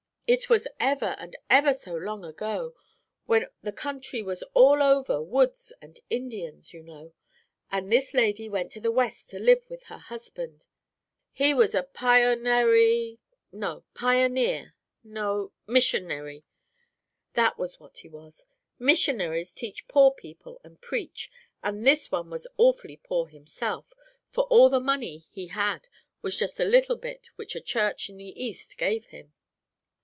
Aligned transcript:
It 0.27 0.49
was 0.49 0.65
ever 0.79 1.17
and 1.19 1.35
ever 1.49 1.73
so 1.73 1.93
long 1.93 2.23
ago, 2.23 2.73
when 3.25 3.47
the 3.61 3.73
country 3.73 4.23
was 4.23 4.43
all 4.53 4.81
over 4.81 5.21
woods 5.21 5.73
and 5.81 5.99
Indians, 6.09 6.73
you 6.73 6.81
know, 6.81 7.11
and 7.69 7.91
this 7.91 8.13
lady 8.13 8.47
went 8.47 8.71
to 8.71 8.79
the 8.79 8.93
West 8.93 9.29
to 9.31 9.39
live 9.39 9.69
with 9.69 9.83
her 9.87 9.97
husband. 9.97 10.65
He 11.33 11.53
was 11.53 11.75
a 11.75 11.83
pio 11.83 12.33
nary, 12.35 13.19
no, 13.51 13.83
pioneer, 13.93 14.73
no, 15.03 15.51
missionary, 15.67 16.45
that 17.33 17.59
was 17.59 17.81
what 17.81 17.97
he 17.97 18.07
was. 18.07 18.45
Missionaries 18.79 19.51
teach 19.51 19.85
poor 19.89 20.11
people 20.11 20.61
and 20.63 20.79
preach, 20.79 21.29
and 21.61 21.85
this 21.85 22.09
one 22.09 22.29
was 22.29 22.47
awfully 22.55 22.95
poor 22.95 23.27
himself, 23.27 23.93
for 24.29 24.45
all 24.45 24.69
the 24.69 24.79
money 24.79 25.17
he 25.17 25.47
had 25.47 25.89
was 26.21 26.39
just 26.39 26.57
a 26.57 26.63
little 26.63 26.95
bit 26.95 27.27
which 27.35 27.53
a 27.53 27.59
church 27.59 28.07
in 28.09 28.15
the 28.15 28.41
East 28.41 28.77
gave 28.77 29.07
him. 29.07 29.33